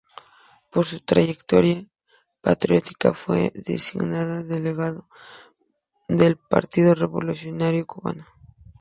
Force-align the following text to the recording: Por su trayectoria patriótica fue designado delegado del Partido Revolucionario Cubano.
Por 0.71 0.87
su 0.87 0.99
trayectoria 1.01 1.85
patriótica 2.41 3.13
fue 3.13 3.51
designado 3.53 4.43
delegado 4.43 5.07
del 6.07 6.37
Partido 6.37 6.95
Revolucionario 6.95 7.85
Cubano. 7.85 8.25